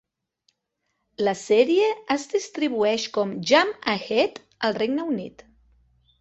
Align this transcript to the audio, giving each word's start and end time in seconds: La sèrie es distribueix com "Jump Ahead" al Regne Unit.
La 1.27 1.33
sèrie 1.41 1.89
es 2.15 2.25
distribueix 2.31 3.05
com 3.19 3.35
"Jump 3.53 3.75
Ahead" 3.95 4.41
al 4.71 4.77
Regne 4.81 5.07
Unit. 5.13 5.47